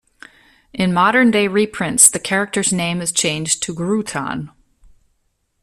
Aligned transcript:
In 0.73 0.93
modern-day 0.95 1.47
reprints 1.47 2.09
the 2.09 2.17
character's 2.17 2.73
name 2.73 3.01
is 3.01 3.11
changed 3.11 3.61
to 3.61 3.75
Grutan. 3.75 4.49